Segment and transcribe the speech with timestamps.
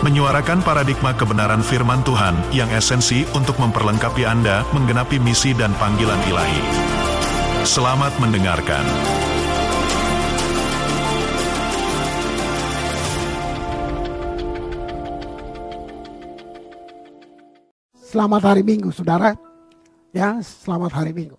[0.00, 6.62] menyuarakan paradigma kebenaran firman Tuhan yang esensi untuk memperlengkapi Anda menggenapi misi dan panggilan ilahi.
[7.68, 8.80] Selamat mendengarkan.
[18.00, 19.36] Selamat hari Minggu, saudara.
[20.16, 21.36] Ya, selamat hari Minggu.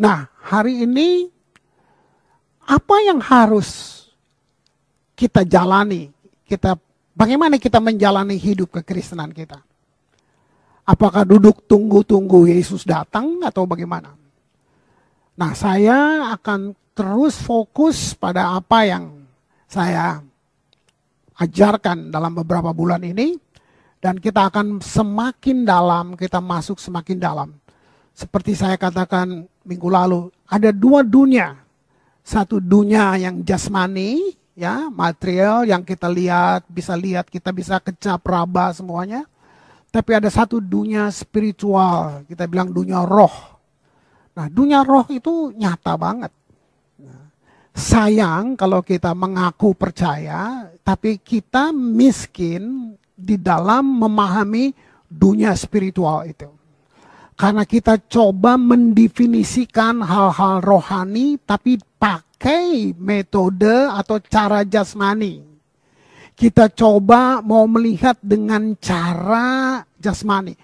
[0.00, 1.28] Nah, hari ini
[2.64, 4.00] apa yang harus
[5.12, 6.17] kita jalani?
[6.48, 6.80] Kita
[7.12, 9.60] bagaimana kita menjalani hidup kekristenan kita?
[10.88, 14.16] Apakah duduk tunggu-tunggu Yesus datang atau bagaimana?
[15.36, 19.28] Nah, saya akan terus fokus pada apa yang
[19.68, 20.24] saya
[21.36, 23.36] ajarkan dalam beberapa bulan ini
[24.00, 27.48] dan kita akan semakin dalam, kita masuk semakin dalam.
[28.16, 31.54] Seperti saya katakan minggu lalu, ada dua dunia.
[32.24, 38.74] Satu dunia yang jasmani, ya, material yang kita lihat, bisa lihat, kita bisa kecap, raba
[38.74, 39.22] semuanya.
[39.88, 43.32] Tapi ada satu dunia spiritual, kita bilang dunia roh.
[44.34, 46.34] Nah, dunia roh itu nyata banget.
[47.78, 54.74] sayang kalau kita mengaku percaya, tapi kita miskin di dalam memahami
[55.06, 56.50] dunia spiritual itu.
[57.38, 61.78] Karena kita coba mendefinisikan hal-hal rohani tapi
[62.38, 65.42] pakai metode atau cara jasmani.
[66.38, 70.54] Kita coba mau melihat dengan cara jasmani.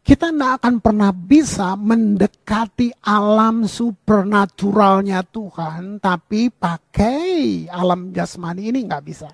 [0.00, 9.04] Kita tidak akan pernah bisa mendekati alam supernaturalnya Tuhan, tapi pakai alam jasmani ini nggak
[9.04, 9.28] bisa.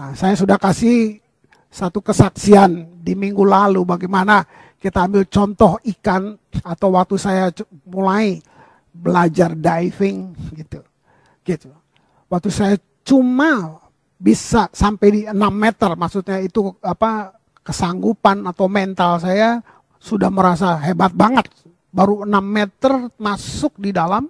[0.00, 1.20] Nah, saya sudah kasih
[1.68, 4.48] satu kesaksian di minggu lalu bagaimana
[4.80, 7.52] kita ambil contoh ikan atau waktu saya
[7.84, 8.40] mulai
[8.98, 10.82] belajar diving gitu.
[11.46, 11.70] Gitu.
[12.28, 12.76] Waktu saya
[13.06, 13.78] cuma
[14.18, 19.62] bisa sampai di 6 meter maksudnya itu apa kesanggupan atau mental saya
[20.02, 21.46] sudah merasa hebat banget.
[21.88, 24.26] Baru 6 meter masuk di dalam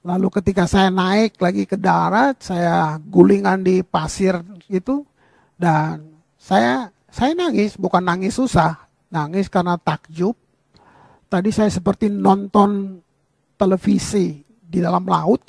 [0.00, 4.40] Lalu ketika saya naik lagi ke darat, saya gulingan di pasir
[4.72, 5.04] itu
[5.60, 6.00] dan
[6.40, 10.32] saya saya nangis, bukan nangis susah, nangis karena takjub.
[11.28, 12.96] Tadi saya seperti nonton
[13.60, 15.44] televisi di dalam laut,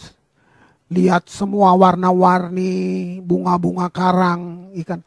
[0.91, 4.99] lihat semua warna-warni, bunga-bunga karang, ikan.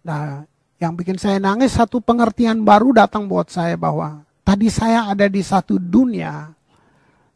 [0.00, 0.40] Nah,
[0.80, 5.44] yang bikin saya nangis satu pengertian baru datang buat saya bahwa tadi saya ada di
[5.44, 6.48] satu dunia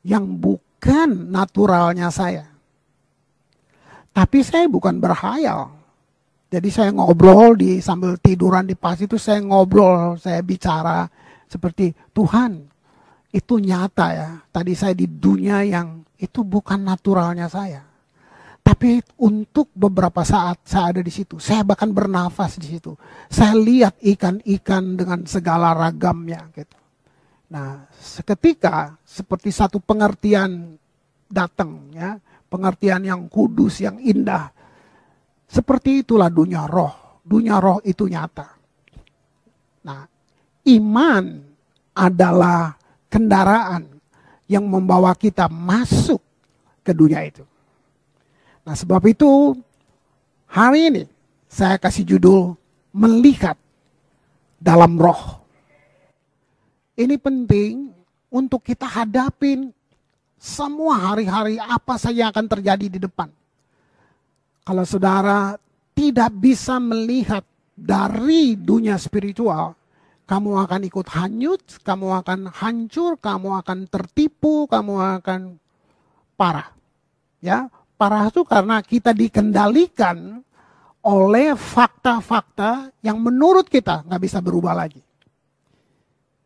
[0.00, 2.48] yang bukan naturalnya saya.
[4.16, 5.76] Tapi saya bukan berhayal.
[6.50, 11.06] Jadi saya ngobrol di sambil tiduran di pas itu saya ngobrol, saya bicara
[11.46, 12.69] seperti Tuhan
[13.30, 14.28] itu nyata ya.
[14.50, 17.82] Tadi saya di dunia yang itu bukan naturalnya saya.
[18.60, 22.92] Tapi untuk beberapa saat saya ada di situ, saya bahkan bernafas di situ.
[23.26, 26.76] Saya lihat ikan-ikan dengan segala ragamnya gitu.
[27.50, 30.78] Nah, seketika seperti satu pengertian
[31.26, 32.14] datang ya,
[32.46, 34.54] pengertian yang kudus, yang indah.
[35.50, 37.18] Seperti itulah dunia roh.
[37.26, 38.54] Dunia roh itu nyata.
[39.82, 40.02] Nah,
[40.70, 41.24] iman
[41.96, 42.70] adalah
[43.10, 43.84] kendaraan
[44.46, 46.22] yang membawa kita masuk
[46.80, 47.42] ke dunia itu.
[48.64, 49.58] Nah, sebab itu
[50.46, 51.02] hari ini
[51.50, 52.54] saya kasih judul
[52.94, 53.58] melihat
[54.62, 55.42] dalam roh.
[56.94, 57.90] Ini penting
[58.30, 59.72] untuk kita hadapin
[60.40, 63.28] semua hari-hari apa saja yang akan terjadi di depan.
[64.64, 65.56] Kalau saudara
[65.96, 69.72] tidak bisa melihat dari dunia spiritual,
[70.30, 75.58] kamu akan ikut hanyut, kamu akan hancur, kamu akan tertipu, kamu akan
[76.38, 76.70] parah.
[77.42, 77.66] Ya,
[77.98, 80.38] parah itu karena kita dikendalikan
[81.02, 85.02] oleh fakta-fakta yang menurut kita nggak bisa berubah lagi.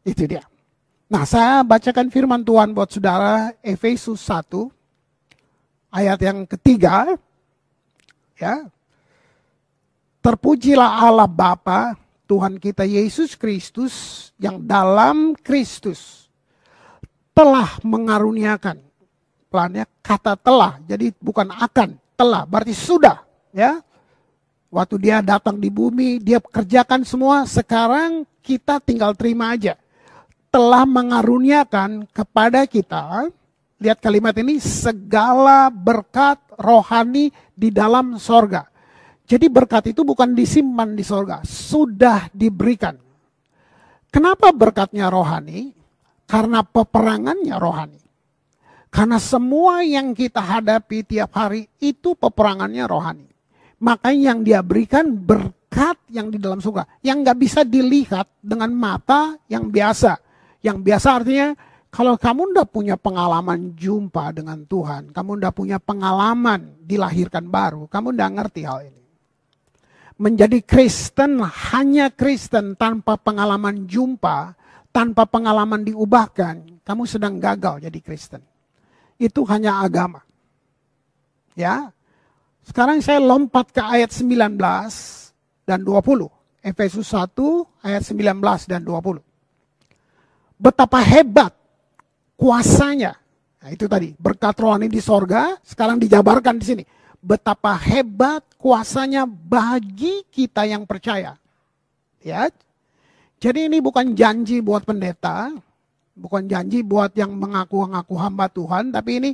[0.01, 0.49] Itu dia.
[1.13, 4.65] Nah, saya bacakan firman Tuhan buat saudara Efesus 1
[5.93, 7.21] ayat yang ketiga.
[8.41, 8.65] Ya.
[10.25, 13.95] Terpujilah Allah Bapa Tuhan kita Yesus Kristus
[14.41, 16.31] yang dalam Kristus
[17.37, 18.81] telah mengaruniakan.
[19.53, 23.23] Pelannya kata telah, jadi bukan akan, telah, berarti sudah,
[23.55, 23.79] ya.
[24.75, 29.79] Waktu dia datang di bumi, dia kerjakan semua, sekarang kita tinggal terima aja
[30.55, 33.27] telah mengaruniakan kepada kita,
[33.83, 38.71] lihat kalimat ini, segala berkat rohani di dalam sorga.
[39.25, 42.93] Jadi berkat itu bukan disimpan di sorga, sudah diberikan.
[44.13, 45.73] Kenapa berkatnya rohani?
[46.29, 48.05] Karena peperangannya rohani.
[48.93, 53.27] Karena semua yang kita hadapi tiap hari itu peperangannya rohani.
[53.83, 56.87] Makanya yang dia berikan berkat yang di dalam surga.
[57.03, 60.15] Yang nggak bisa dilihat dengan mata yang biasa.
[60.63, 61.49] Yang biasa artinya
[61.91, 65.11] kalau kamu ndak punya pengalaman jumpa dengan Tuhan.
[65.11, 67.91] Kamu ndak punya pengalaman dilahirkan baru.
[67.91, 69.04] Kamu ndak ngerti hal ini.
[70.15, 74.55] Menjadi Kristen hanya Kristen tanpa pengalaman jumpa.
[74.95, 76.83] Tanpa pengalaman diubahkan.
[76.87, 78.55] Kamu sedang gagal jadi Kristen
[79.19, 80.23] itu hanya agama.
[81.55, 81.95] Ya.
[82.65, 84.57] Sekarang saya lompat ke ayat 19
[85.69, 86.33] dan 20.
[86.65, 87.29] Efesus 1
[87.85, 89.21] ayat 19 dan 20.
[90.57, 91.53] Betapa hebat
[92.41, 93.21] kuasanya.
[93.61, 96.85] Nah, itu tadi, berkat rohani di sorga, sekarang dijabarkan di sini.
[97.25, 101.41] Betapa hebat kuasanya bagi kita yang percaya.
[102.21, 102.53] Ya.
[103.41, 105.53] Jadi ini bukan janji buat pendeta,
[106.15, 109.31] Bukan janji buat yang mengaku-ngaku hamba Tuhan, tapi ini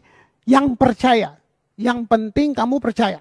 [0.49, 1.37] yang percaya.
[1.77, 3.21] Yang penting kamu percaya.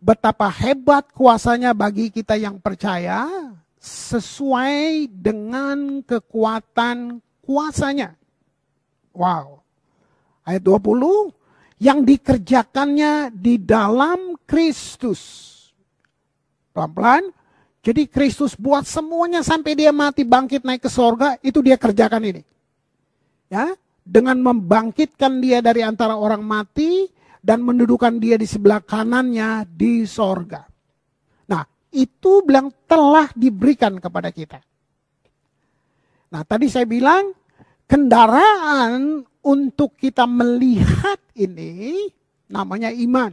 [0.00, 3.28] Betapa hebat kuasanya bagi kita yang percaya
[3.80, 8.16] sesuai dengan kekuatan kuasanya.
[9.12, 9.60] Wow.
[10.48, 11.32] Ayat 20,
[11.76, 15.52] yang dikerjakannya di dalam Kristus.
[16.72, 17.32] Pelan-pelan,
[17.84, 22.42] jadi Kristus buat semuanya sampai dia mati bangkit naik ke sorga itu dia kerjakan ini.
[23.46, 27.06] Ya, dengan membangkitkan dia dari antara orang mati
[27.38, 30.66] dan mendudukan dia di sebelah kanannya di sorga.
[31.46, 31.62] Nah,
[31.94, 34.58] itu bilang telah diberikan kepada kita.
[36.34, 37.30] Nah, tadi saya bilang
[37.86, 42.10] kendaraan untuk kita melihat ini
[42.50, 43.30] namanya iman.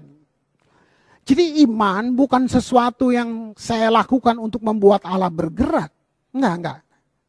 [1.24, 5.90] Jadi iman bukan sesuatu yang saya lakukan untuk membuat Allah bergerak.
[6.36, 6.80] Enggak, enggak.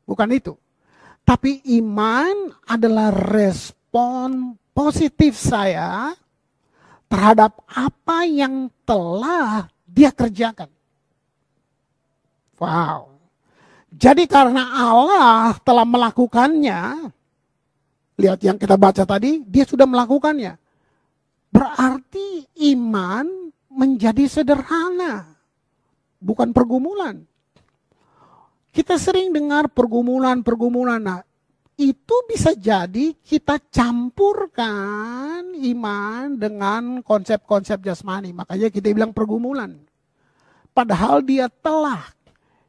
[0.04, 0.52] Bukan itu.
[1.24, 6.12] Tapi iman adalah respon positif saya
[7.08, 10.68] terhadap apa yang telah dia kerjakan.
[12.58, 13.14] Wow.
[13.94, 17.14] Jadi karena Allah telah melakukannya,
[18.18, 20.54] lihat yang kita baca tadi, dia sudah melakukannya.
[21.54, 23.26] Berarti iman
[23.70, 25.26] menjadi sederhana,
[26.18, 27.22] bukan pergumulan.
[28.74, 30.98] Kita sering dengar pergumulan-pergumulan.
[30.98, 31.22] Nah,
[31.78, 38.34] itu bisa jadi kita campurkan iman dengan konsep-konsep jasmani.
[38.34, 39.78] Makanya kita bilang pergumulan.
[40.74, 42.02] Padahal dia telah.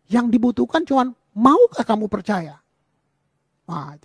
[0.06, 2.62] Yang dibutuhkan cuma maukah kamu percaya?
[3.66, 3.98] Nah,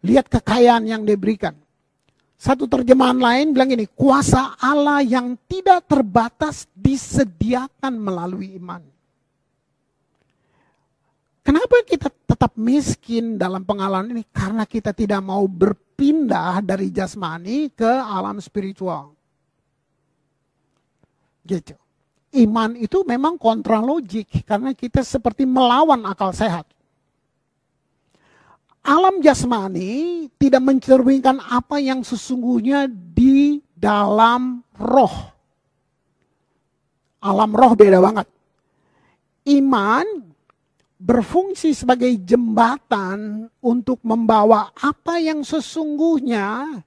[0.00, 1.52] Lihat kekayaan yang diberikan.
[2.40, 8.80] Satu terjemahan lain bilang ini, kuasa Allah yang tidak terbatas disediakan melalui iman.
[11.44, 14.24] Kenapa kita tetap miskin dalam pengalaman ini?
[14.32, 19.12] Karena kita tidak mau berpindah dari jasmani ke alam spiritual.
[21.44, 21.76] Gitu.
[22.40, 26.64] Iman itu memang kontra logik karena kita seperti melawan akal sehat
[28.84, 35.16] alam jasmani tidak mencerminkan apa yang sesungguhnya di dalam roh.
[37.20, 38.26] Alam roh beda banget.
[39.52, 40.04] Iman
[41.00, 46.80] berfungsi sebagai jembatan untuk membawa apa yang sesungguhnya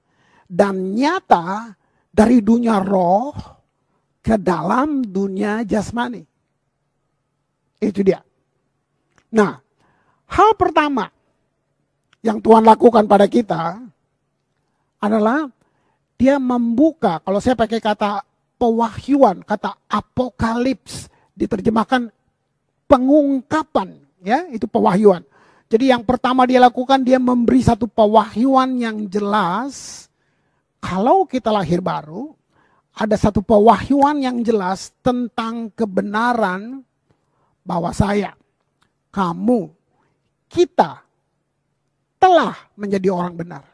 [0.46, 1.74] dan nyata
[2.14, 3.34] dari dunia roh
[4.22, 6.22] ke dalam dunia jasmani.
[7.82, 8.22] Itu dia.
[9.34, 9.58] Nah,
[10.30, 11.10] hal pertama
[12.24, 13.84] yang Tuhan lakukan pada kita
[14.96, 15.44] adalah
[16.16, 18.24] dia membuka, kalau saya pakai kata
[18.56, 22.08] pewahyuan, kata apokalips, diterjemahkan
[22.88, 25.20] pengungkapan, ya, itu pewahyuan.
[25.68, 30.08] Jadi yang pertama dia lakukan, dia memberi satu pewahyuan yang jelas,
[30.80, 32.32] kalau kita lahir baru,
[32.96, 36.80] ada satu pewahyuan yang jelas tentang kebenaran
[37.60, 38.32] bahwa saya,
[39.12, 39.68] kamu,
[40.48, 41.03] kita
[42.24, 43.64] telah menjadi orang benar.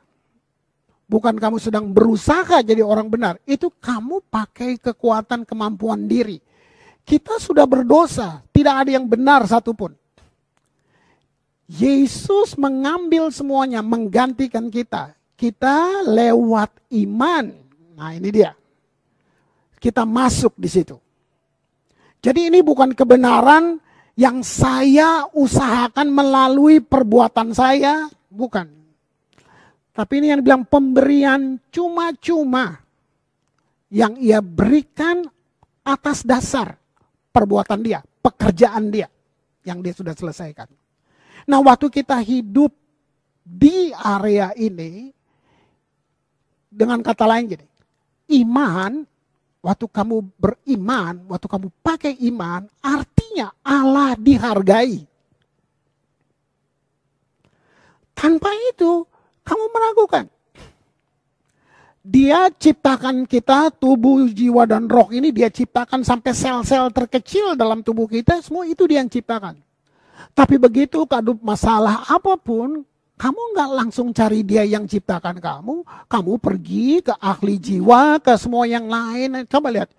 [1.07, 3.39] Bukan kamu sedang berusaha jadi orang benar.
[3.47, 6.43] Itu kamu pakai kekuatan kemampuan diri.
[7.07, 8.43] Kita sudah berdosa.
[8.51, 9.95] Tidak ada yang benar satupun.
[11.71, 15.15] Yesus mengambil semuanya, menggantikan kita.
[15.39, 17.55] Kita lewat iman.
[17.95, 18.51] Nah ini dia.
[19.79, 20.99] Kita masuk di situ.
[22.19, 23.79] Jadi ini bukan kebenaran
[24.19, 28.67] yang saya usahakan melalui perbuatan saya, bukan.
[29.91, 32.79] Tapi ini yang bilang pemberian cuma-cuma
[33.91, 35.27] yang ia berikan
[35.83, 36.79] atas dasar
[37.35, 39.11] perbuatan dia, pekerjaan dia
[39.67, 40.71] yang dia sudah selesaikan.
[41.51, 42.71] Nah, waktu kita hidup
[43.43, 45.11] di area ini,
[46.71, 47.67] dengan kata lain gini,
[48.47, 49.03] iman
[49.59, 55.10] waktu kamu beriman, waktu kamu pakai iman, artinya Allah dihargai.
[58.21, 59.09] Tanpa itu,
[59.41, 60.29] kamu meragukan.
[62.05, 68.05] Dia ciptakan kita, tubuh, jiwa, dan roh ini dia ciptakan sampai sel-sel terkecil dalam tubuh
[68.05, 69.57] kita, semua itu dia yang ciptakan.
[70.37, 72.85] Tapi begitu kadu masalah apa pun,
[73.17, 78.65] kamu nggak langsung cari dia yang ciptakan kamu, kamu pergi ke ahli jiwa, ke semua
[78.65, 79.45] yang lain.
[79.49, 79.93] Coba lihat.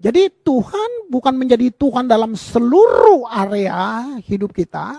[0.00, 4.98] Jadi Tuhan bukan menjadi Tuhan dalam seluruh area hidup kita,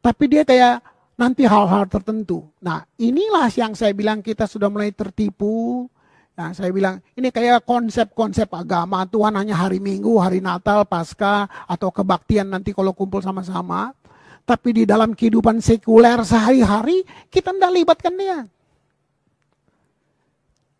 [0.00, 2.46] tapi dia kayak nanti hal-hal tertentu.
[2.62, 5.88] Nah inilah yang saya bilang kita sudah mulai tertipu.
[6.36, 11.88] Nah, saya bilang ini kayak konsep-konsep agama Tuhan hanya hari Minggu, hari Natal, Paskah, atau
[11.88, 13.96] kebaktian nanti kalau kumpul sama-sama.
[14.44, 18.38] Tapi di dalam kehidupan sekuler sehari-hari, kita tidak libatkan dia.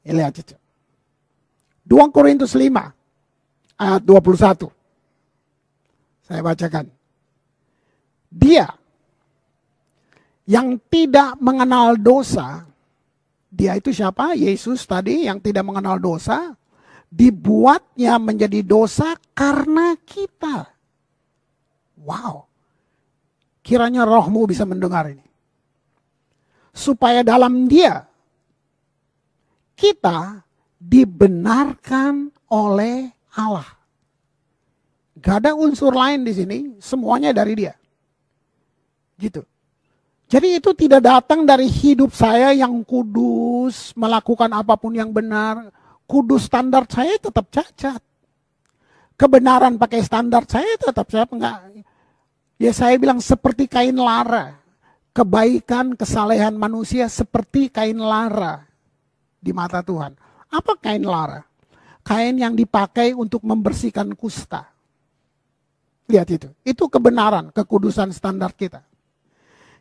[0.07, 0.55] Ya, lihat itu.
[1.89, 2.95] 2 Korintus 5
[3.81, 4.71] ayat 21.
[6.23, 6.87] Saya bacakan.
[8.31, 8.71] Dia
[10.47, 12.63] yang tidak mengenal dosa,
[13.51, 14.39] dia itu siapa?
[14.39, 16.55] Yesus tadi yang tidak mengenal dosa,
[17.11, 20.71] dibuatnya menjadi dosa karena kita.
[21.99, 22.47] Wow.
[23.67, 25.27] Kiranya rohmu bisa mendengar ini.
[26.71, 28.07] Supaya dalam dia
[29.75, 30.47] kita
[30.79, 33.67] dibenarkan oleh Allah.
[35.19, 37.75] Gak ada unsur lain di sini, semuanya dari dia.
[39.17, 39.43] Gitu.
[40.27, 45.71] Jadi itu tidak datang dari hidup saya yang kudus, melakukan apa pun yang benar.
[46.03, 48.03] Kudus standar saya tetap cacat.
[49.15, 51.83] Kebenaran pakai standar saya tetap saya enggak
[52.61, 54.59] Ya saya bilang seperti kain lara.
[55.17, 58.67] Kebaikan, kesalehan manusia seperti kain lara
[59.41, 60.13] di mata Tuhan.
[60.53, 61.41] Apa kain lara?
[62.05, 64.69] Kain yang dipakai untuk membersihkan kusta.
[66.11, 66.49] Lihat itu.
[66.67, 68.85] Itu kebenaran, kekudusan standar kita.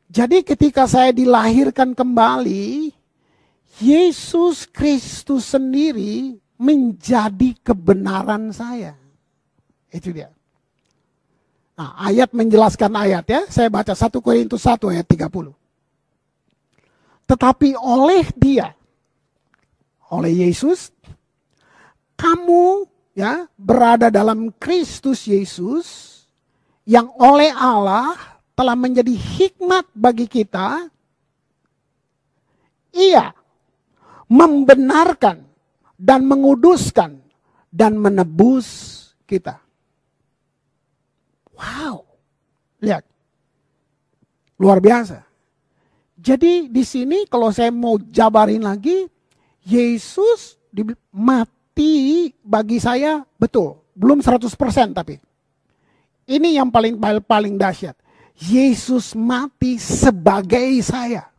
[0.10, 2.94] Jadi ketika saya dilahirkan kembali,
[3.82, 8.96] Yesus Kristus sendiri menjadi kebenaran saya.
[9.92, 10.32] Itu dia.
[11.76, 13.42] Nah, ayat menjelaskan ayat ya.
[13.52, 15.52] Saya baca 1 Korintus 1 ayat 30.
[17.26, 18.72] Tetapi oleh dia,
[20.14, 20.94] oleh Yesus,
[22.16, 25.88] kamu ya berada dalam Kristus Yesus
[26.88, 30.88] yang oleh Allah telah menjadi hikmat bagi kita.
[32.96, 33.36] Ia
[34.32, 35.44] membenarkan
[36.00, 37.20] dan menguduskan
[37.68, 38.68] dan menebus
[39.28, 39.60] kita.
[41.52, 42.08] Wow.
[42.80, 43.04] Lihat.
[44.56, 45.28] Luar biasa.
[46.16, 49.04] Jadi di sini kalau saya mau jabarin lagi,
[49.68, 50.56] Yesus
[51.12, 53.84] mati bagi saya betul.
[53.92, 54.48] Belum 100%
[54.96, 55.20] tapi.
[56.26, 56.98] Ini yang paling
[57.28, 58.05] paling dahsyat.
[58.36, 61.32] Yesus mati sebagai saya.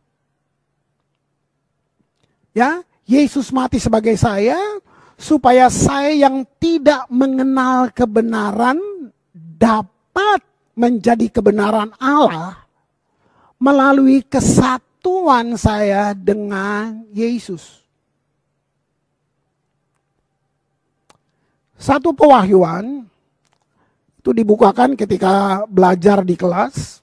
[2.57, 4.57] Ya, Yesus mati sebagai saya
[5.13, 8.81] supaya saya yang tidak mengenal kebenaran
[9.33, 10.41] dapat
[10.77, 12.65] menjadi kebenaran Allah
[13.57, 17.85] melalui kesatuan saya dengan Yesus.
[21.77, 23.05] Satu pewahyuan
[24.27, 26.99] itu dibukakan ketika belajar di kelas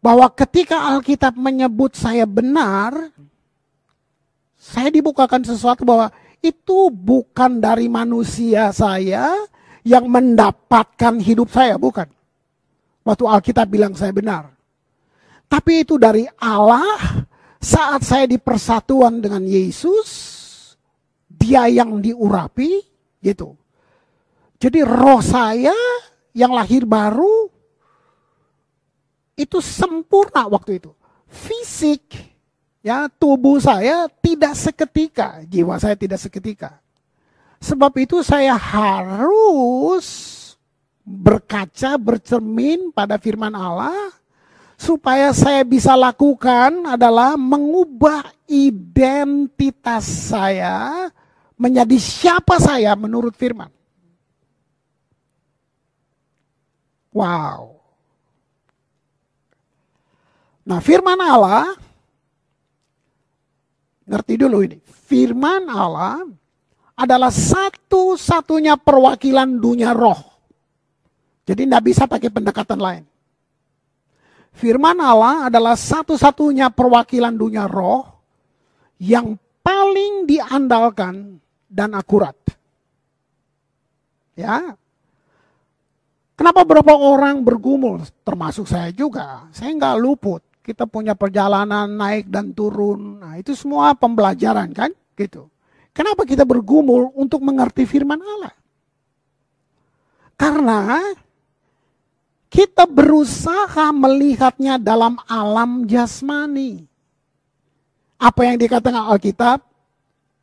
[0.00, 3.12] bahwa ketika Alkitab menyebut saya benar,
[4.56, 6.08] saya dibukakan sesuatu bahwa
[6.40, 9.36] itu bukan dari manusia saya,
[9.84, 12.08] yang mendapatkan hidup saya, bukan.
[13.04, 14.48] Waktu Alkitab bilang saya benar.
[15.44, 17.20] Tapi itu dari Allah
[17.60, 20.08] saat saya di persatuan dengan Yesus,
[21.28, 22.80] dia yang diurapi,
[23.20, 23.65] gitu.
[24.56, 25.76] Jadi roh saya
[26.32, 27.48] yang lahir baru
[29.36, 30.90] itu sempurna waktu itu.
[31.28, 32.16] Fisik,
[32.80, 36.80] ya tubuh saya tidak seketika, jiwa saya tidak seketika.
[37.60, 40.06] Sebab itu saya harus
[41.04, 44.12] berkaca, bercermin pada firman Allah
[44.76, 51.08] supaya saya bisa lakukan adalah mengubah identitas saya
[51.56, 53.75] menjadi siapa saya menurut firman.
[57.16, 57.80] Wow.
[60.68, 61.72] Nah, firman Allah
[64.04, 64.76] ngerti dulu ini.
[64.84, 66.28] Firman Allah
[66.92, 70.20] adalah satu-satunya perwakilan dunia roh.
[71.46, 73.04] Jadi tidak bisa pakai pendekatan lain.
[74.52, 78.04] Firman Allah adalah satu-satunya perwakilan dunia roh
[79.00, 82.34] yang paling diandalkan dan akurat.
[84.36, 84.76] Ya.
[86.36, 89.48] Kenapa berapa orang bergumul, termasuk saya juga.
[89.56, 90.44] Saya nggak luput.
[90.60, 93.24] Kita punya perjalanan naik dan turun.
[93.24, 94.92] Nah, itu semua pembelajaran kan?
[95.16, 95.48] Gitu.
[95.96, 98.52] Kenapa kita bergumul untuk mengerti firman Allah?
[100.36, 101.00] Karena
[102.52, 106.84] kita berusaha melihatnya dalam alam jasmani.
[108.20, 109.64] Apa yang dikatakan Alkitab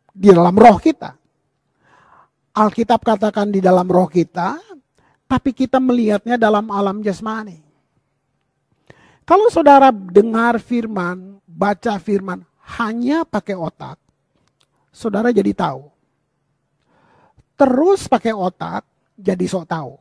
[0.10, 1.14] di dalam roh kita.
[2.54, 4.58] Alkitab katakan di dalam roh kita,
[5.34, 7.58] tapi kita melihatnya dalam alam jasmani.
[9.26, 12.46] Kalau saudara dengar firman, baca firman
[12.78, 13.98] hanya pakai otak,
[14.94, 15.90] saudara jadi tahu.
[17.58, 18.86] Terus pakai otak,
[19.18, 19.98] jadi sok tahu.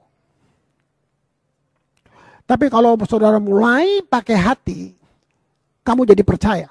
[2.45, 4.93] Tapi kalau saudara mulai pakai hati,
[5.81, 6.69] kamu jadi percaya.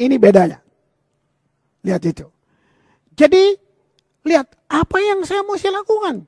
[0.00, 0.56] Ini bedanya.
[1.84, 2.24] Lihat itu.
[3.12, 3.60] Jadi,
[4.24, 6.24] lihat apa yang saya mesti lakukan.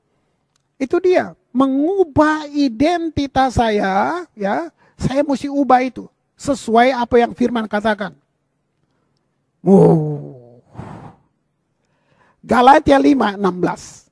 [0.77, 4.69] Itu dia mengubah identitas saya, ya,
[5.01, 6.05] saya mesti ubah itu
[6.37, 8.13] sesuai apa yang firman katakan.
[9.65, 10.61] Wow.
[12.45, 14.07] Galatia 5, 16.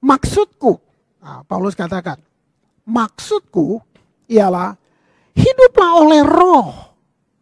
[0.00, 0.80] Maksudku,
[1.20, 2.16] nah, Paulus katakan,
[2.88, 3.84] maksudku
[4.24, 4.78] ialah
[5.36, 6.72] hiduplah oleh roh.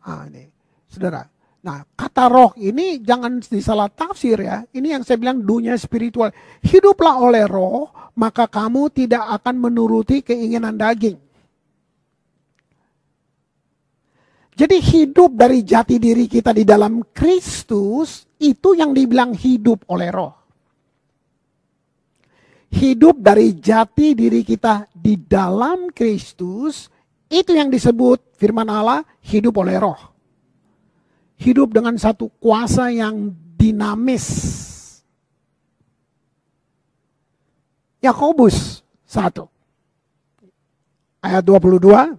[0.02, 0.50] Nah, ini,
[0.90, 1.23] saudara.
[1.62, 1.87] Nah,
[2.19, 4.67] kata roh ini jangan disalah tafsir ya.
[4.75, 6.35] Ini yang saya bilang dunia spiritual.
[6.67, 11.15] Hiduplah oleh roh, maka kamu tidak akan menuruti keinginan daging.
[14.59, 20.35] Jadi hidup dari jati diri kita di dalam Kristus itu yang dibilang hidup oleh roh.
[22.75, 26.91] Hidup dari jati diri kita di dalam Kristus
[27.31, 30.18] itu yang disebut firman Allah hidup oleh roh
[31.39, 34.27] hidup dengan satu kuasa yang dinamis.
[37.99, 39.43] Yakobus 1
[41.19, 42.19] ayat 22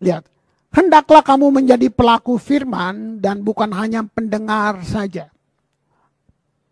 [0.00, 0.24] Lihat,
[0.72, 5.28] hendaklah kamu menjadi pelaku firman dan bukan hanya pendengar saja.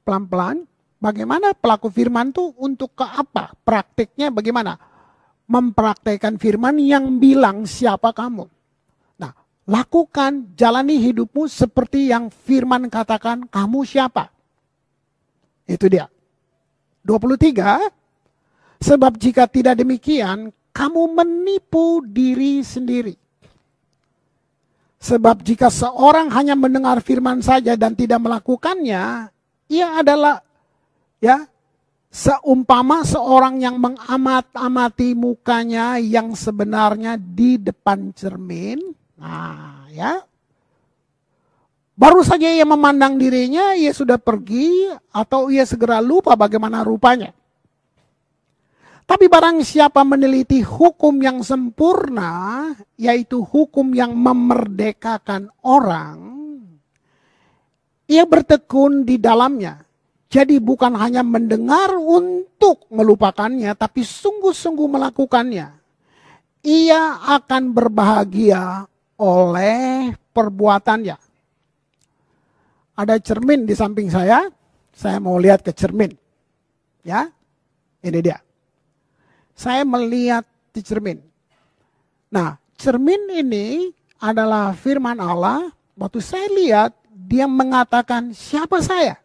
[0.01, 0.65] Pelan-pelan,
[0.97, 3.53] bagaimana pelaku firman itu untuk ke apa?
[3.69, 4.81] Praktiknya bagaimana?
[5.45, 8.49] Mempraktekkan firman yang bilang siapa kamu.
[9.69, 14.33] Lakukan, jalani hidupmu seperti yang firman katakan, kamu siapa?
[15.69, 16.09] Itu dia.
[17.05, 17.93] 23,
[18.81, 23.13] sebab jika tidak demikian, kamu menipu diri sendiri.
[24.99, 29.31] Sebab jika seorang hanya mendengar firman saja dan tidak melakukannya,
[29.69, 30.43] ia adalah
[31.21, 31.45] ya
[32.09, 40.23] seumpama seorang yang mengamat-amati mukanya yang sebenarnya di depan cermin Nah, ya.
[41.99, 47.35] Baru saja ia memandang dirinya, ia sudah pergi atau ia segera lupa bagaimana rupanya.
[49.03, 56.39] Tapi barang siapa meneliti hukum yang sempurna, yaitu hukum yang memerdekakan orang,
[58.07, 59.83] ia bertekun di dalamnya.
[60.29, 65.73] Jadi bukan hanya mendengar untuk melupakannya, tapi sungguh-sungguh melakukannya.
[66.63, 67.03] Ia
[67.33, 68.85] akan berbahagia
[69.19, 71.19] oleh perbuatannya.
[72.99, 74.47] Ada cermin di samping saya,
[74.95, 76.11] saya mau lihat ke cermin.
[77.03, 77.31] Ya,
[78.03, 78.39] ini dia.
[79.55, 81.19] Saya melihat di cermin.
[82.31, 83.91] Nah, cermin ini
[84.23, 85.71] adalah firman Allah.
[85.99, 89.19] Waktu saya lihat, dia mengatakan siapa saya.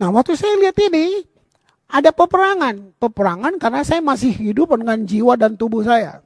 [0.00, 1.24] Nah, waktu saya lihat ini,
[1.84, 2.96] ada peperangan.
[2.96, 6.24] Peperangan karena saya masih hidup dengan jiwa dan tubuh saya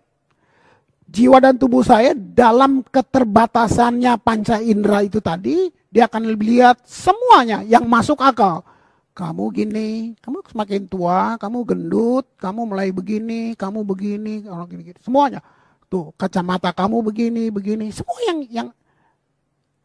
[1.15, 7.87] jiwa dan tubuh saya dalam keterbatasannya panca indera itu tadi, dia akan lihat semuanya yang
[7.87, 8.67] masuk akal.
[9.15, 14.99] Kamu gini, kamu semakin tua, kamu gendut, kamu mulai begini, kamu begini, orang gini, gini.
[14.99, 15.39] semuanya.
[15.87, 18.69] Tuh, kacamata kamu begini, begini, semua yang yang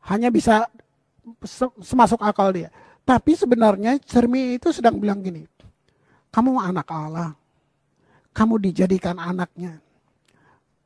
[0.10, 0.65] hanya bisa
[1.86, 2.74] semasuk akal dia.
[3.06, 5.46] Tapi sebenarnya cermin itu sedang bilang gini,
[6.34, 7.38] kamu anak Allah,
[8.34, 9.78] kamu dijadikan anaknya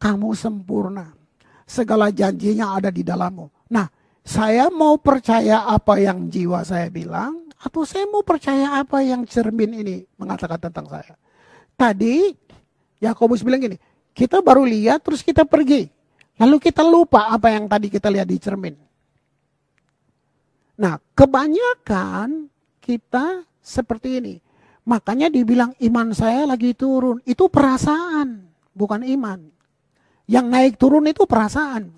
[0.04, 1.16] kamu sempurna.
[1.64, 3.72] Segala janjinya ada di dalammu.
[3.72, 3.88] Nah,
[4.20, 9.72] saya mau percaya apa yang jiwa saya bilang Atau saya mau percaya apa yang cermin
[9.72, 11.16] ini mengatakan tentang saya.
[11.80, 12.36] Tadi
[13.00, 13.80] Yakobus bilang gini,
[14.12, 15.88] kita baru lihat terus kita pergi.
[16.44, 18.76] Lalu kita lupa apa yang tadi kita lihat di cermin.
[20.76, 22.52] Nah, kebanyakan
[22.84, 24.36] kita seperti ini.
[24.84, 27.24] Makanya dibilang iman saya lagi turun.
[27.24, 28.44] Itu perasaan,
[28.76, 29.53] bukan iman.
[30.28, 31.92] Yang naik turun itu perasaan.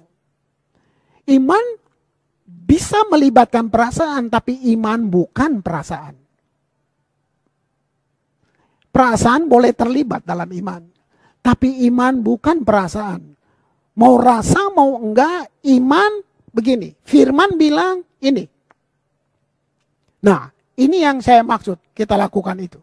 [1.26, 1.66] Iman
[2.46, 6.16] bisa melibatkan perasaan, tapi iman bukan perasaan.
[8.90, 10.82] Perasaan boleh terlibat dalam iman,
[11.44, 13.22] tapi iman bukan perasaan.
[13.96, 16.96] Mau rasa mau enggak, iman begini.
[17.04, 18.48] Firman bilang ini.
[20.26, 22.80] Nah, ini yang saya maksud, kita lakukan itu.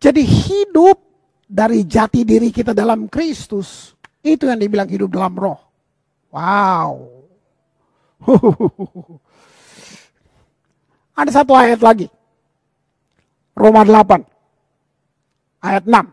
[0.00, 1.09] Jadi hidup
[1.50, 3.90] dari jati diri kita dalam Kristus,
[4.22, 5.58] itu yang dibilang hidup dalam roh.
[6.30, 7.10] Wow.
[11.18, 12.06] Ada satu ayat lagi.
[13.58, 14.22] Roma 8.
[15.60, 16.06] Ayat 6.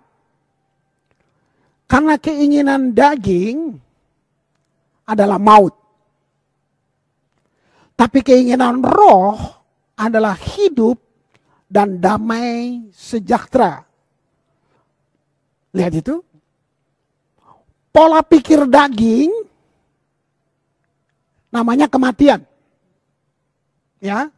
[1.88, 3.80] Karena keinginan daging
[5.08, 5.71] adalah maut.
[7.95, 9.39] Tapi keinginan roh
[9.95, 11.00] adalah hidup
[11.71, 13.87] dan damai sejahtera.
[15.77, 16.25] Lihat itu.
[17.93, 19.29] Pola pikir daging
[21.53, 22.41] namanya kematian.
[24.01, 24.33] Ya.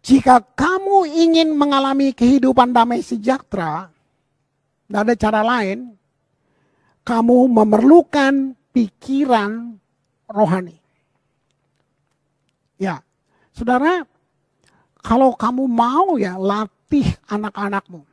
[0.00, 3.92] Jika kamu ingin mengalami kehidupan damai sejahtera,
[4.88, 5.92] tidak ada cara lain,
[7.04, 9.76] kamu memerlukan pikiran
[10.24, 10.80] rohani.
[12.80, 13.04] Ya,
[13.52, 14.08] saudara,
[15.04, 18.09] kalau kamu mau ya latih anak-anakmu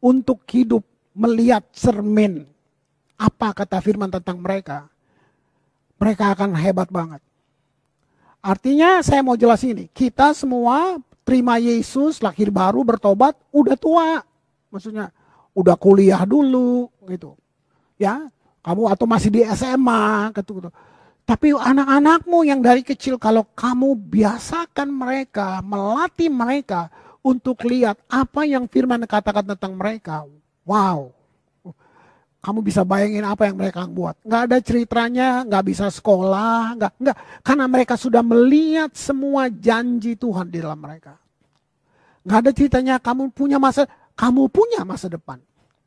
[0.00, 0.82] untuk hidup
[1.12, 2.48] melihat cermin
[3.20, 4.88] apa kata firman tentang mereka,
[6.00, 7.20] mereka akan hebat banget.
[8.40, 10.96] Artinya saya mau jelas ini, kita semua
[11.28, 14.24] terima Yesus, lahir baru, bertobat, udah tua.
[14.72, 15.12] Maksudnya
[15.52, 17.36] udah kuliah dulu gitu.
[18.00, 18.32] Ya,
[18.64, 20.56] kamu atau masih di SMA gitu.
[20.56, 20.70] gitu.
[21.28, 26.88] Tapi anak-anakmu yang dari kecil kalau kamu biasakan mereka, melatih mereka
[27.20, 30.24] untuk lihat apa yang firman katakan tentang mereka.
[30.64, 31.12] Wow,
[32.40, 34.16] kamu bisa bayangin apa yang mereka buat.
[34.24, 37.16] Nggak ada ceritanya, nggak bisa sekolah, nggak, nggak.
[37.44, 41.20] Karena mereka sudah melihat semua janji Tuhan di dalam mereka.
[42.24, 43.84] Nggak ada ceritanya kamu punya masa,
[44.16, 45.36] kamu punya masa depan.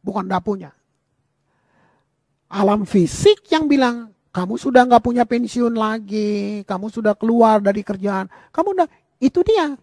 [0.06, 0.70] Bukan nggak punya.
[2.54, 8.30] Alam fisik yang bilang, kamu sudah nggak punya pensiun lagi, kamu sudah keluar dari kerjaan,
[8.54, 9.74] kamu udah, itu dia.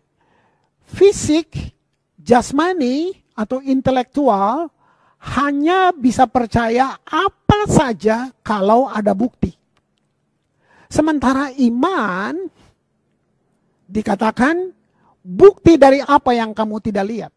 [0.91, 1.55] Fisik,
[2.19, 4.69] jasmani, atau intelektual,
[5.21, 9.53] hanya bisa percaya apa saja kalau ada bukti.
[10.91, 12.35] Sementara iman
[13.87, 14.75] dikatakan
[15.23, 17.35] bukti dari apa yang kamu tidak lihat.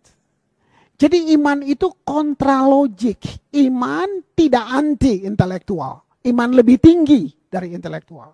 [0.97, 3.51] Jadi iman itu kontra logik.
[3.59, 6.23] Iman tidak anti intelektual.
[6.23, 8.31] Iman lebih tinggi dari intelektual.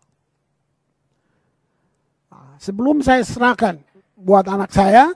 [2.30, 3.82] Nah, sebelum saya serahkan
[4.20, 5.16] buat anak saya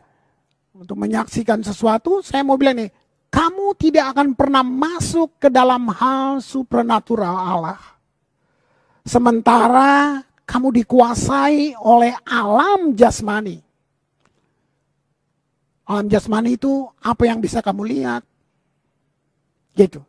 [0.71, 2.91] untuk menyaksikan sesuatu, saya mau bilang nih,
[3.27, 7.81] kamu tidak akan pernah masuk ke dalam hal supranatural Allah.
[9.03, 13.59] Sementara kamu dikuasai oleh alam jasmani.
[15.83, 18.23] Alam jasmani itu apa yang bisa kamu lihat.
[19.75, 19.99] Gitu.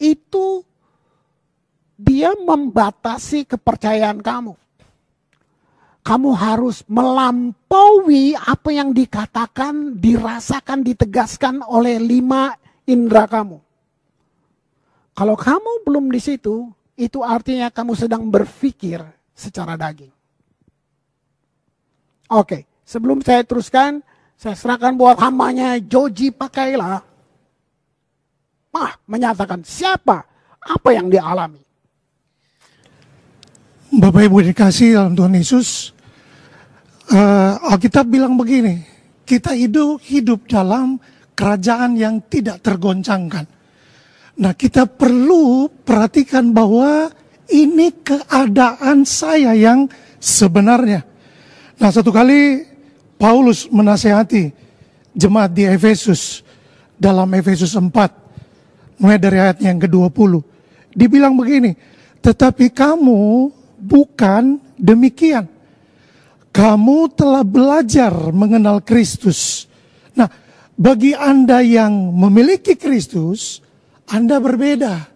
[0.00, 0.64] Itu
[2.00, 4.56] dia membatasi kepercayaan kamu.
[6.10, 12.50] Kamu harus melampaui apa yang dikatakan, dirasakan, ditegaskan oleh lima
[12.82, 13.62] indera kamu.
[15.14, 16.66] Kalau kamu belum di situ,
[16.98, 18.98] itu artinya kamu sedang berpikir
[19.30, 20.10] secara daging.
[22.34, 24.02] Oke, sebelum saya teruskan,
[24.34, 27.06] saya serahkan buat hambanya Joji Pakailah.
[28.74, 30.26] Mah menyatakan siapa,
[30.58, 31.62] apa yang dia alami.
[33.90, 35.90] Bapak Ibu dikasih dalam Tuhan Yesus,
[37.10, 38.80] uh, Alkitab bilang begini,
[39.26, 40.98] kita hidup hidup dalam
[41.34, 43.46] kerajaan yang tidak tergoncangkan.
[44.40, 47.12] Nah, kita perlu perhatikan bahwa
[47.50, 51.04] ini keadaan saya yang sebenarnya.
[51.76, 52.64] Nah, satu kali
[53.20, 54.52] Paulus menasehati
[55.12, 56.40] jemaat di Efesus
[56.96, 60.40] dalam Efesus 4 mulai dari ayat yang ke-20.
[60.92, 61.76] Dibilang begini,
[62.20, 63.48] "Tetapi kamu
[63.80, 65.48] bukan demikian.
[66.50, 69.70] Kamu telah belajar mengenal Kristus."
[70.18, 70.26] Nah,
[70.74, 73.60] bagi Anda yang memiliki Kristus,
[74.08, 75.06] Anda berbeda.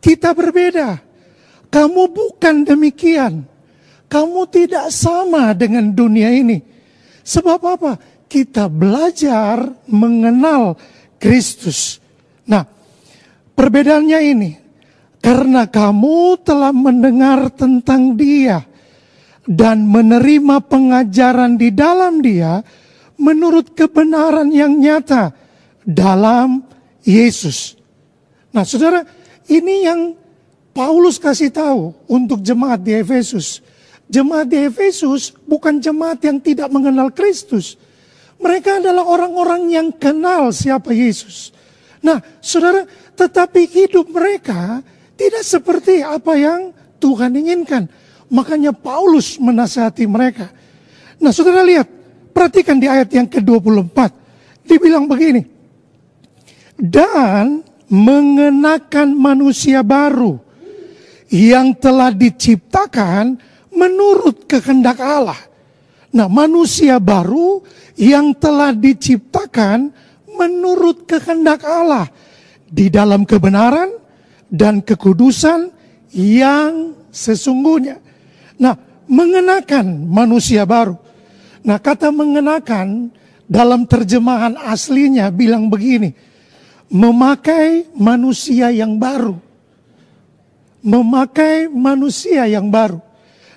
[0.00, 1.00] Kita berbeda.
[1.68, 3.44] Kamu bukan demikian.
[4.08, 6.60] Kamu tidak sama dengan dunia ini.
[7.24, 7.92] Sebab apa?
[8.28, 10.76] Kita belajar mengenal
[11.16, 11.98] Kristus.
[12.44, 12.62] Nah,
[13.56, 14.50] perbedaannya ini.
[15.24, 18.60] Karena kamu telah mendengar tentang dia
[19.44, 22.64] dan menerima pengajaran di dalam dia
[23.20, 25.32] menurut kebenaran yang nyata
[25.84, 26.64] dalam
[27.04, 27.76] Yesus.
[28.50, 29.04] Nah, saudara,
[29.46, 30.16] ini yang
[30.74, 33.60] Paulus kasih tahu untuk jemaat di Efesus.
[34.08, 37.76] Jemaat di Efesus bukan jemaat yang tidak mengenal Kristus.
[38.40, 41.54] Mereka adalah orang-orang yang kenal siapa Yesus.
[42.04, 42.84] Nah, saudara,
[43.16, 44.82] tetapi hidup mereka
[45.14, 47.86] tidak seperti apa yang Tuhan inginkan.
[48.32, 50.48] Makanya Paulus menasihati mereka.
[51.20, 51.86] Nah, saudara lihat,
[52.32, 53.98] perhatikan di ayat yang ke-24.
[54.64, 55.44] Dibilang begini.
[56.74, 60.40] Dan mengenakan manusia baru
[61.30, 63.38] yang telah diciptakan
[63.70, 65.38] menurut kehendak Allah.
[66.14, 67.62] Nah, manusia baru
[67.98, 69.90] yang telah diciptakan
[70.34, 72.10] menurut kehendak Allah
[72.66, 73.94] di dalam kebenaran
[74.50, 75.70] dan kekudusan
[76.14, 78.03] yang sesungguhnya.
[78.58, 78.74] Nah,
[79.10, 80.96] mengenakan manusia baru.
[81.64, 83.10] Nah, kata mengenakan
[83.48, 86.12] dalam terjemahan aslinya bilang begini,
[86.92, 89.36] memakai manusia yang baru.
[90.84, 93.00] Memakai manusia yang baru.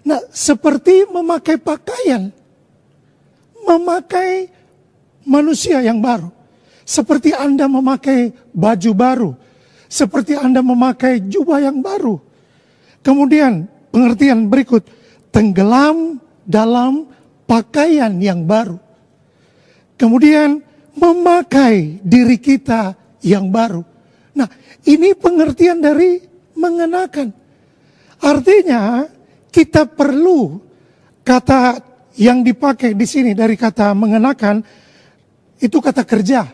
[0.07, 2.31] Nah, seperti memakai pakaian.
[3.67, 4.47] Memakai
[5.27, 6.31] manusia yang baru.
[6.87, 9.31] Seperti Anda memakai baju baru.
[9.91, 12.15] Seperti Anda memakai jubah yang baru.
[13.03, 14.85] Kemudian pengertian berikut.
[15.33, 17.09] Tenggelam dalam
[17.49, 18.77] pakaian yang baru.
[19.97, 20.61] Kemudian
[20.93, 22.93] memakai diri kita
[23.25, 23.81] yang baru.
[24.37, 24.45] Nah,
[24.85, 26.21] ini pengertian dari
[26.53, 27.33] mengenakan.
[28.21, 29.09] Artinya,
[29.49, 30.61] kita perlu
[31.25, 31.81] kata
[32.21, 34.61] yang dipakai di sini dari kata mengenakan
[35.57, 36.45] itu kata kerja.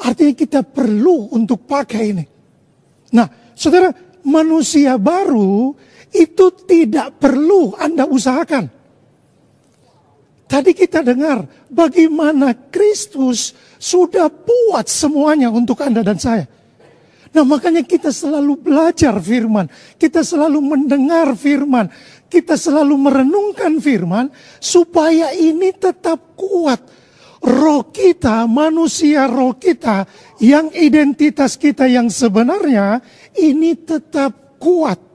[0.00, 2.24] Artinya kita perlu untuk pakai ini.
[3.12, 3.92] Nah, saudara,
[4.24, 5.76] manusia baru
[6.12, 8.68] itu tidak perlu Anda usahakan.
[10.52, 16.44] Tadi kita dengar bagaimana Kristus sudah buat semuanya untuk Anda dan saya.
[17.32, 19.64] Nah makanya kita selalu belajar firman.
[19.96, 21.88] Kita selalu mendengar firman.
[22.28, 24.28] Kita selalu merenungkan firman.
[24.60, 26.84] Supaya ini tetap kuat.
[27.40, 30.04] Roh kita, manusia roh kita.
[30.36, 33.00] Yang identitas kita yang sebenarnya.
[33.32, 35.11] Ini tetap kuat.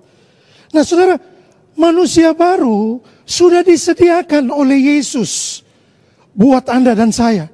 [0.72, 1.16] Nah saudara,
[1.78, 5.64] manusia baru sudah disediakan oleh Yesus.
[6.38, 7.50] Buat Anda dan saya.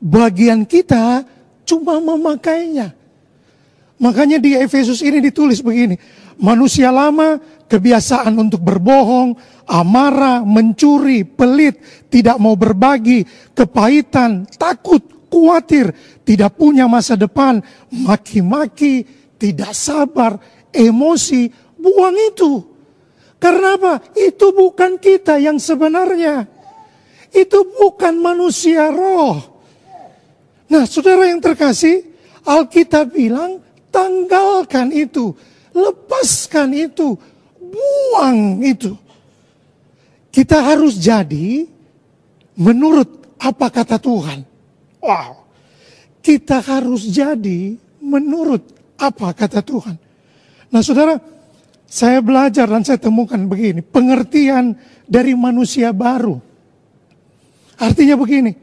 [0.00, 1.22] Bagian kita
[1.68, 2.96] cuma memakainya.
[4.00, 6.00] Makanya di Efesus ini ditulis begini.
[6.40, 7.36] Manusia lama
[7.68, 9.36] kebiasaan untuk berbohong,
[9.68, 15.92] amarah, mencuri, pelit, tidak mau berbagi, kepahitan, takut, khawatir,
[16.24, 17.62] tidak punya masa depan,
[17.92, 19.04] maki-maki,
[19.38, 20.40] tidak sabar,
[20.74, 22.60] emosi, buang itu.
[23.40, 24.04] Karena apa?
[24.12, 26.44] Itu bukan kita yang sebenarnya.
[27.32, 29.40] Itu bukan manusia roh.
[30.70, 32.04] Nah, saudara yang terkasih,
[32.44, 35.34] Alkitab bilang Tanggalkan itu,
[35.74, 37.18] lepaskan itu,
[37.58, 38.94] buang itu.
[40.30, 41.66] Kita harus jadi
[42.54, 44.46] menurut apa kata Tuhan.
[45.02, 45.42] Wow.
[46.22, 48.62] Kita harus jadi menurut
[48.94, 49.98] apa kata Tuhan.
[50.70, 51.18] Nah saudara,
[51.90, 53.82] saya belajar dan saya temukan begini.
[53.82, 54.78] Pengertian
[55.10, 56.38] dari manusia baru.
[57.82, 58.54] Artinya begini,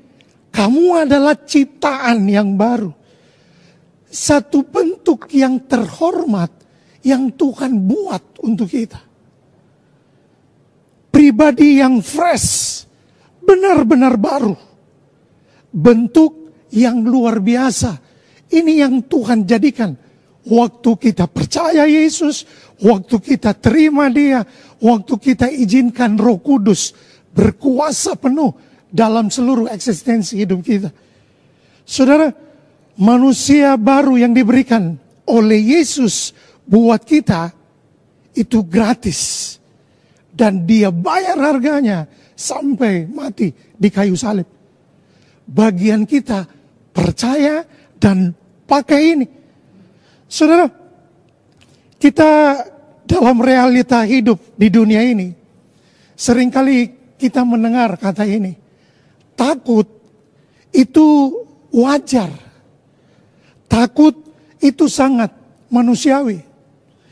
[0.55, 2.95] kamu adalah ciptaan yang baru
[4.07, 6.51] satu bentuk yang terhormat
[7.03, 8.99] yang Tuhan buat untuk kita.
[11.11, 12.83] Pribadi yang fresh,
[13.41, 14.55] benar-benar baru.
[15.71, 17.99] Bentuk yang luar biasa.
[18.47, 19.91] Ini yang Tuhan jadikan.
[20.47, 22.47] Waktu kita percaya Yesus,
[22.79, 24.47] waktu kita terima dia,
[24.79, 26.95] waktu kita izinkan roh kudus
[27.35, 28.55] berkuasa penuh
[28.87, 30.89] dalam seluruh eksistensi hidup kita.
[31.83, 32.31] Saudara,
[32.95, 34.95] manusia baru yang diberikan
[35.27, 36.31] oleh Yesus
[36.63, 37.51] buat kita
[38.35, 39.55] itu gratis.
[40.37, 42.05] Dan dia bayar harganya
[42.37, 44.45] sampai mati di kayu salib.
[45.49, 46.45] Bagian kita
[46.93, 47.65] percaya
[47.97, 48.37] dan
[48.69, 49.36] pakai ini.
[50.27, 50.67] Saudara,
[51.97, 52.61] kita
[53.07, 55.31] dalam realita hidup di dunia ini,
[56.13, 58.55] sering kali kita mendengar kata ini.
[59.33, 59.87] Takut
[60.75, 61.31] itu
[61.71, 62.47] wajar
[63.67, 64.15] Takut
[64.63, 65.29] itu sangat
[65.67, 66.39] manusiawi.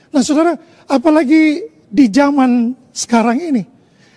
[0.10, 0.56] Nah saudara,
[0.88, 3.64] apalagi di zaman sekarang ini,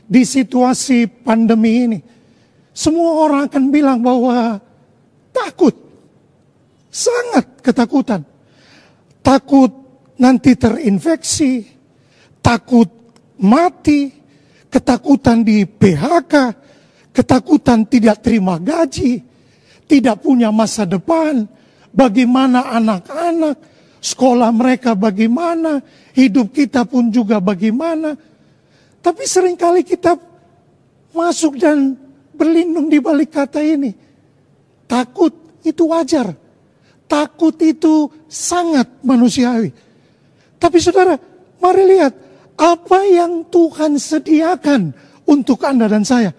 [0.06, 1.98] di situasi pandemi ini,
[2.70, 4.62] semua orang akan bilang bahwa
[5.34, 5.74] takut.
[6.88, 8.22] Sangat ketakutan.
[9.28, 9.68] Takut
[10.16, 11.60] nanti terinfeksi,
[12.40, 12.88] takut
[13.36, 14.08] mati,
[14.72, 16.32] ketakutan di PHK,
[17.12, 19.20] ketakutan tidak terima gaji,
[19.84, 21.44] tidak punya masa depan,
[21.92, 23.60] bagaimana anak-anak,
[24.00, 25.84] sekolah mereka bagaimana,
[26.16, 28.16] hidup kita pun juga bagaimana.
[29.04, 30.16] Tapi sering kali kita
[31.12, 32.00] masuk dan
[32.32, 33.92] berlindung di balik kata ini.
[34.88, 36.47] Takut itu wajar.
[37.09, 39.73] Takut itu sangat manusiawi.
[40.61, 41.16] Tapi saudara,
[41.57, 42.12] mari lihat
[42.61, 44.92] apa yang Tuhan sediakan
[45.25, 46.37] untuk Anda dan saya.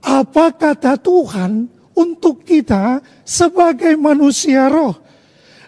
[0.00, 1.66] Apa kata Tuhan
[1.98, 4.94] untuk kita sebagai manusia roh?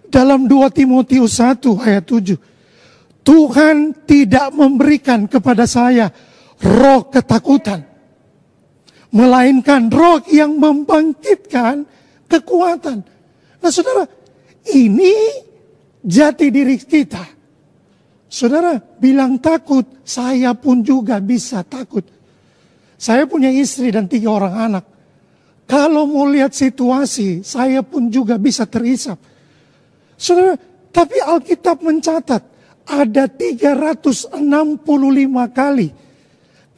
[0.07, 3.27] Dalam 2 Timotius 1 ayat 7.
[3.27, 6.13] Tuhan tidak memberikan kepada saya
[6.63, 7.83] roh ketakutan.
[9.13, 11.85] Melainkan roh yang membangkitkan
[12.29, 13.12] kekuatan.
[13.63, 14.05] Nah saudara,
[14.75, 15.15] ini
[16.03, 17.43] jati diri kita
[18.33, 22.01] Saudara bilang takut, saya pun juga bisa takut.
[22.97, 24.85] Saya punya istri dan tiga orang anak.
[25.69, 29.21] Kalau mau lihat situasi, saya pun juga bisa terisap.
[30.17, 30.57] Saudara,
[30.89, 32.41] tapi Alkitab mencatat
[32.89, 34.33] ada 365
[35.53, 35.89] kali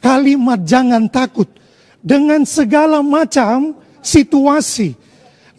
[0.03, 1.47] kalimat jangan takut
[2.03, 4.91] dengan segala macam situasi,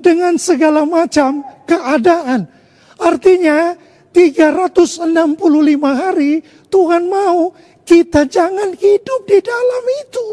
[0.06, 2.46] dengan segala macam keadaan.
[2.94, 3.74] Artinya
[4.14, 5.10] 365
[5.82, 7.50] hari Tuhan mau
[7.82, 10.26] kita jangan hidup di dalam itu.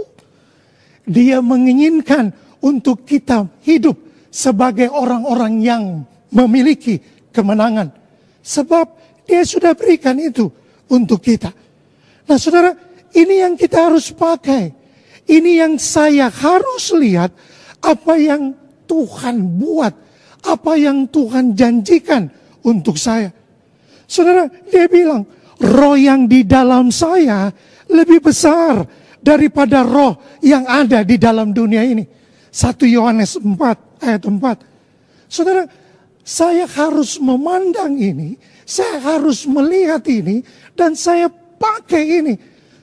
[1.09, 2.29] Dia menginginkan
[2.61, 3.97] untuk kita hidup
[4.29, 5.83] sebagai orang-orang yang
[6.29, 7.01] memiliki
[7.33, 7.89] kemenangan.
[8.45, 8.85] Sebab
[9.25, 10.47] dia sudah berikan itu
[10.87, 11.51] untuk kita.
[12.29, 12.71] Nah saudara,
[13.11, 14.71] ini yang kita harus pakai.
[15.27, 17.31] Ini yang saya harus lihat
[17.83, 18.62] apa yang
[18.93, 19.93] Tuhan buat.
[20.45, 22.29] Apa yang Tuhan janjikan
[22.61, 23.33] untuk saya.
[24.05, 25.25] Saudara, dia bilang,
[25.57, 27.49] roh yang di dalam saya
[27.89, 28.85] lebih besar
[29.23, 32.05] daripada roh yang ada di dalam dunia ini.
[32.53, 35.31] 1 Yohanes 4 ayat 4.
[35.31, 35.63] Saudara,
[36.21, 40.45] saya harus memandang ini, saya harus melihat ini,
[40.77, 42.33] dan saya pakai ini.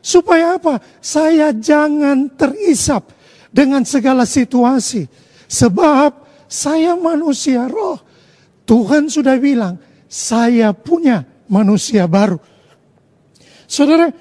[0.01, 0.81] Supaya apa?
[0.99, 3.13] Saya jangan terisap
[3.53, 5.05] dengan segala situasi.
[5.51, 6.11] Sebab
[6.47, 7.99] saya manusia roh.
[8.63, 12.39] Tuhan sudah bilang, saya punya manusia baru.
[13.67, 14.15] Saudara,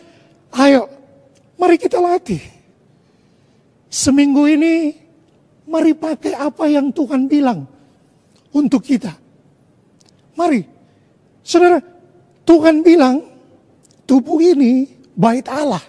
[0.58, 0.90] ayo,
[1.54, 2.42] mari kita latih.
[3.94, 4.98] Seminggu ini,
[5.70, 7.70] mari pakai apa yang Tuhan bilang
[8.50, 9.14] untuk kita.
[10.34, 10.66] Mari,
[11.46, 11.78] saudara,
[12.42, 13.22] Tuhan bilang,
[14.10, 15.82] tubuh ini bait Allah.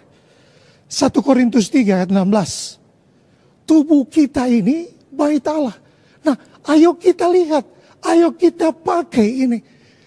[0.84, 3.64] 1 Korintus 3 ayat 16.
[3.64, 5.76] Tubuh kita ini bait Allah.
[6.24, 6.36] Nah,
[6.72, 7.68] ayo kita lihat,
[8.08, 9.58] ayo kita pakai ini.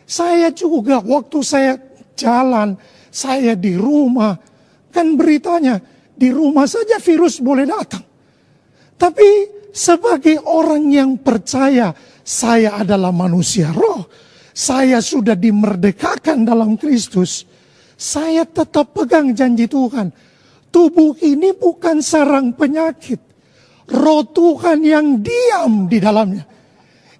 [0.09, 1.77] Saya juga waktu saya
[2.17, 2.73] jalan,
[3.13, 4.33] saya di rumah,
[4.89, 5.77] kan beritanya
[6.13, 8.01] di rumah saja virus boleh datang.
[8.97, 9.29] Tapi
[9.73, 14.05] sebagai orang yang percaya saya adalah manusia roh,
[14.53, 17.45] saya sudah dimerdekakan dalam Kristus,
[17.97, 20.13] saya tetap pegang janji Tuhan.
[20.73, 23.32] Tubuh ini bukan sarang penyakit.
[23.93, 26.41] Roh Tuhan yang diam di dalamnya.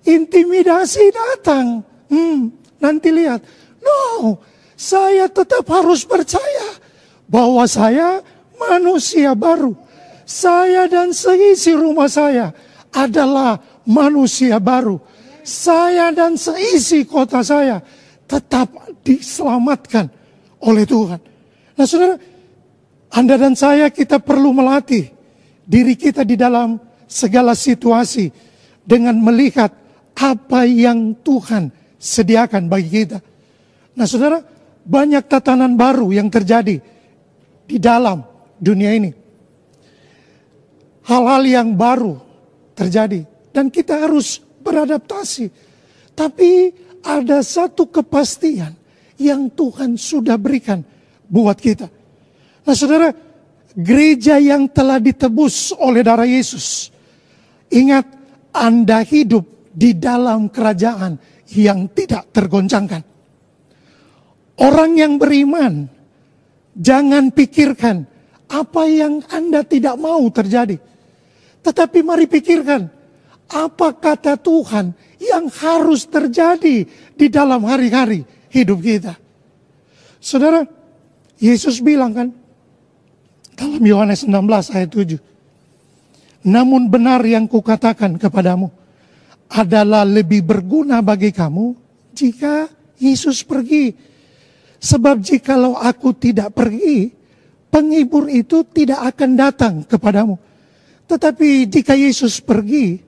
[0.04, 1.86] Intimidasi datang.
[2.10, 2.50] Hmm,
[2.82, 3.46] nanti lihat.
[3.80, 4.36] No,
[4.74, 6.82] saya tetap harus percaya
[7.30, 8.26] bahwa saya
[8.58, 9.78] manusia baru.
[10.26, 12.50] Saya dan seisi rumah saya
[12.90, 14.98] adalah manusia baru.
[15.44, 17.84] Saya dan seisi kota saya
[18.26, 18.72] tetap
[19.04, 20.08] diselamatkan
[20.64, 21.20] oleh Tuhan.
[21.76, 22.16] Nah saudara,
[23.12, 25.12] Anda dan saya kita perlu melatih
[25.64, 26.76] diri kita di dalam
[27.08, 28.30] segala situasi
[28.84, 29.72] dengan melihat
[30.14, 33.20] apa yang Tuhan sediakan bagi kita.
[33.96, 34.44] Nah saudara,
[34.84, 36.78] banyak tatanan baru yang terjadi
[37.64, 38.22] di dalam
[38.60, 39.12] dunia ini.
[41.04, 42.20] Hal-hal yang baru
[42.76, 45.52] terjadi dan kita harus beradaptasi.
[46.14, 46.72] Tapi
[47.04, 48.72] ada satu kepastian
[49.20, 50.84] yang Tuhan sudah berikan
[51.28, 51.88] buat kita.
[52.64, 53.12] Nah saudara,
[53.78, 56.94] gereja yang telah ditebus oleh darah Yesus.
[57.74, 58.06] Ingat,
[58.54, 61.18] Anda hidup di dalam kerajaan
[61.58, 63.02] yang tidak tergoncangkan.
[64.62, 65.90] Orang yang beriman,
[66.78, 68.06] jangan pikirkan
[68.54, 70.78] apa yang Anda tidak mau terjadi.
[71.66, 72.86] Tetapi mari pikirkan,
[73.50, 76.86] apa kata Tuhan yang harus terjadi
[77.18, 78.22] di dalam hari-hari
[78.54, 79.18] hidup kita.
[80.22, 80.62] Saudara,
[81.42, 82.30] Yesus bilang kan,
[83.54, 85.18] dalam Yohanes 16 ayat 7.
[86.44, 88.68] Namun benar yang kukatakan kepadamu
[89.54, 91.72] adalah lebih berguna bagi kamu
[92.12, 92.68] jika
[93.00, 93.96] Yesus pergi.
[94.84, 97.08] Sebab jikalau aku tidak pergi,
[97.72, 100.36] penghibur itu tidak akan datang kepadamu.
[101.08, 103.00] Tetapi jika Yesus pergi,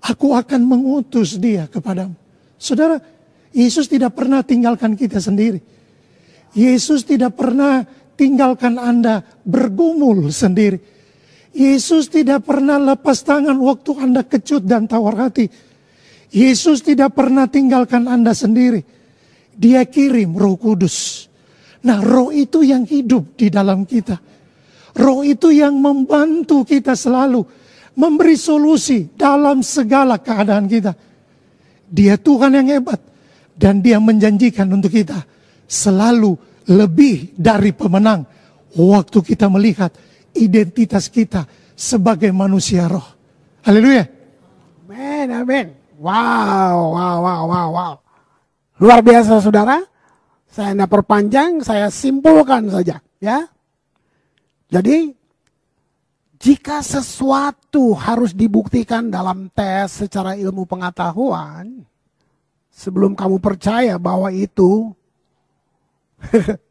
[0.00, 2.16] aku akan mengutus dia kepadamu.
[2.56, 2.96] Saudara,
[3.52, 5.60] Yesus tidak pernah tinggalkan kita sendiri.
[6.56, 7.84] Yesus tidak pernah
[8.20, 10.76] tinggalkan Anda bergumul sendiri.
[11.56, 15.48] Yesus tidak pernah lepas tangan waktu Anda kecut dan tawar hati.
[16.28, 18.84] Yesus tidak pernah tinggalkan Anda sendiri.
[19.56, 21.26] Dia kirim roh kudus.
[21.80, 24.20] Nah roh itu yang hidup di dalam kita.
[25.00, 27.40] Roh itu yang membantu kita selalu.
[27.96, 30.92] Memberi solusi dalam segala keadaan kita.
[31.90, 33.00] Dia Tuhan yang hebat.
[33.56, 35.18] Dan dia menjanjikan untuk kita.
[35.66, 38.26] Selalu lebih dari pemenang.
[38.76, 39.94] Waktu kita melihat
[40.36, 43.06] identitas kita sebagai manusia roh.
[43.64, 44.04] Haleluya.
[44.86, 45.66] Amin, amin.
[46.00, 47.94] Wow, wow, wow, wow, wow.
[48.80, 49.84] Luar biasa saudara.
[50.50, 52.98] Saya tidak perpanjang, saya simpulkan saja.
[53.22, 53.46] ya.
[54.66, 55.14] Jadi,
[56.40, 61.86] jika sesuatu harus dibuktikan dalam tes secara ilmu pengetahuan,
[62.72, 64.90] sebelum kamu percaya bahwa itu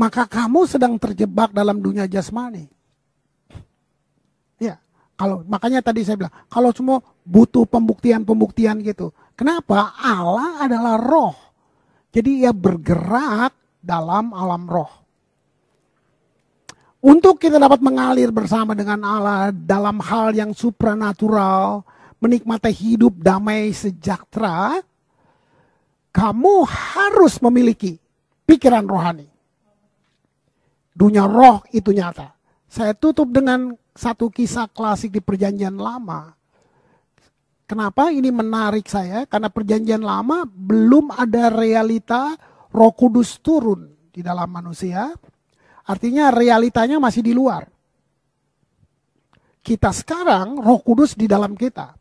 [0.00, 2.70] maka kamu sedang terjebak dalam dunia jasmani.
[4.62, 4.78] Ya,
[5.18, 9.10] kalau makanya tadi saya bilang, kalau semua butuh pembuktian-pembuktian gitu.
[9.34, 9.94] Kenapa?
[9.98, 11.34] Allah adalah roh.
[12.14, 14.90] Jadi ia bergerak dalam alam roh.
[16.98, 21.86] Untuk kita dapat mengalir bersama dengan Allah dalam hal yang supranatural,
[22.18, 24.82] menikmati hidup damai sejahtera,
[26.10, 28.02] kamu harus memiliki
[28.48, 29.28] pikiran rohani
[30.98, 32.34] dunia roh itu nyata.
[32.66, 36.34] Saya tutup dengan satu kisah klasik di perjanjian lama.
[37.68, 39.22] Kenapa ini menarik saya?
[39.30, 42.34] Karena perjanjian lama belum ada realita
[42.74, 45.14] roh kudus turun di dalam manusia.
[45.88, 47.64] Artinya realitanya masih di luar.
[49.62, 51.94] Kita sekarang roh kudus di dalam kita.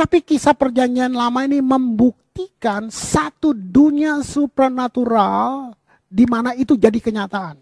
[0.00, 5.76] Tapi kisah perjanjian lama ini membuktikan satu dunia supranatural
[6.08, 7.60] di mana itu jadi kenyataan.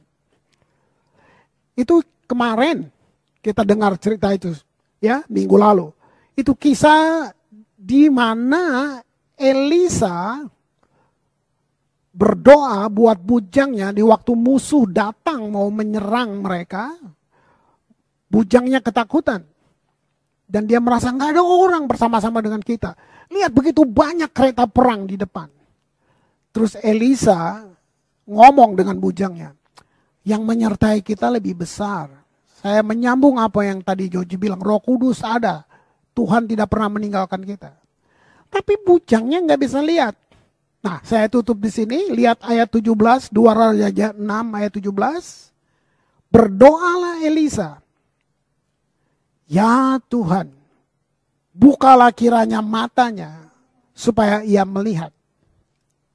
[1.75, 1.99] Itu
[2.31, 2.87] kemarin
[3.43, 4.55] kita dengar cerita itu
[5.03, 5.91] ya minggu lalu.
[6.39, 7.35] Itu kisah
[7.75, 9.03] di mana
[9.35, 10.39] Elisa
[12.15, 16.95] berdoa buat bujangnya di waktu musuh datang mau menyerang mereka.
[18.31, 19.43] Bujangnya ketakutan.
[20.49, 22.97] Dan dia merasa nggak ada orang bersama-sama dengan kita.
[23.29, 25.53] Lihat begitu banyak kereta perang di depan.
[26.57, 27.69] Terus Elisa
[28.25, 29.53] ngomong dengan bujangnya
[30.25, 32.09] yang menyertai kita lebih besar.
[32.59, 35.69] Saya menyambung apa yang tadi Joji bilang, roh kudus ada.
[36.17, 37.71] Tuhan tidak pernah meninggalkan kita.
[38.49, 40.17] Tapi bujangnya nggak bisa lihat.
[40.83, 42.11] Nah, saya tutup di sini.
[42.11, 44.19] Lihat ayat 17, 2 Raja 6
[44.59, 45.53] ayat 17.
[46.33, 47.79] Berdoalah Elisa.
[49.49, 50.53] Ya Tuhan,
[51.57, 53.49] bukalah kiranya matanya
[53.97, 55.09] supaya ia melihat.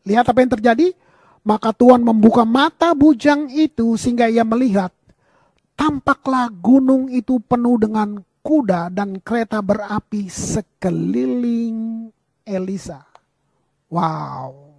[0.05, 0.87] Lihat apa yang terjadi?
[1.43, 4.93] Maka Tuhan membuka mata bujang itu sehingga ia melihat.
[5.73, 12.07] Tampaklah gunung itu penuh dengan kuda dan kereta berapi sekeliling
[12.45, 13.01] Elisa.
[13.89, 14.72] Wow.